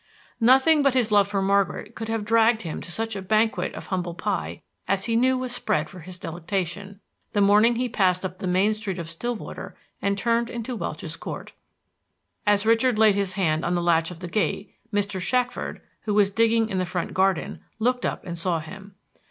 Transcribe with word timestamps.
Nothing 0.39 0.81
but 0.81 0.95
his 0.95 1.11
love 1.11 1.27
for 1.27 1.43
Margaret 1.43 1.93
could 1.93 2.07
have 2.09 2.25
dragged 2.25 2.63
him 2.63 2.81
to 2.81 2.91
such 2.91 3.15
a 3.15 3.21
banquet 3.21 3.75
of 3.75 3.85
humble 3.85 4.15
pie 4.15 4.63
as 4.87 5.05
he 5.05 5.15
knew 5.15 5.37
was 5.37 5.51
spread 5.53 5.91
for 5.91 5.99
his 5.99 6.17
delectation, 6.17 6.99
the 7.33 7.39
morning 7.39 7.75
he 7.75 7.87
passed 7.87 8.25
up 8.25 8.39
the 8.39 8.47
main 8.47 8.73
street 8.73 8.97
of 8.97 9.07
Stillwater 9.11 9.75
and 10.01 10.17
turned 10.17 10.49
into 10.49 10.75
Welch's 10.75 11.15
Court. 11.15 11.53
As 12.47 12.65
Richard 12.65 12.97
laid 12.97 13.13
his 13.13 13.33
hand 13.33 13.63
on 13.63 13.75
the 13.75 13.83
latch 13.83 14.09
of 14.09 14.21
the 14.21 14.27
gate, 14.27 14.73
Mr. 14.91 15.21
Shackford, 15.21 15.83
who 16.05 16.15
was 16.15 16.31
digging 16.31 16.69
in 16.69 16.79
the 16.79 16.85
front 16.87 17.13
garden, 17.13 17.59
looked 17.77 18.03
up 18.03 18.25
and 18.25 18.39
saw 18.39 18.59
him. 18.59 18.95